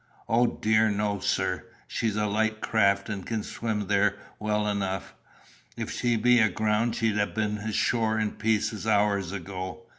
[0.27, 1.63] "O dear no, sir.
[1.87, 5.13] She's a light craft, and can swim there well enough.
[5.77, 9.85] If she'd been aground, she'd ha' been ashore in pieces hours ago.